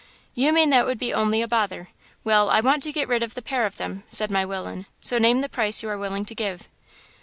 "'You 0.33 0.51
mean 0.51 0.71
that 0.71 0.87
would 0.87 0.97
be 0.97 1.13
only 1.13 1.43
a 1.43 1.47
bother. 1.47 1.89
Well, 2.23 2.49
I 2.49 2.59
want 2.59 2.81
to 2.81 2.91
get 2.91 3.07
rid 3.07 3.21
of 3.21 3.35
the 3.35 3.41
pair 3.43 3.67
of 3.67 3.77
them,' 3.77 4.03
said 4.09 4.31
my 4.31 4.43
willain, 4.43 4.87
'so 4.99 5.19
name 5.19 5.41
the 5.41 5.47
price 5.47 5.83
you 5.83 5.89
are 5.89 5.97
willing 5.99 6.25
to 6.25 6.33
give.' 6.33 6.67